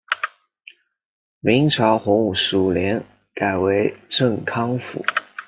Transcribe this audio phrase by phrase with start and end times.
[1.41, 3.05] 明朝洪武十五年
[3.35, 5.05] 改为镇康府。